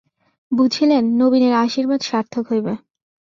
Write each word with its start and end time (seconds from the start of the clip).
বুঝিলেন, 0.51 1.03
নবীনের 1.21 1.53
আশীর্বাদ 1.63 2.01
সার্থক 2.01 2.43
হইবে। 2.51 2.73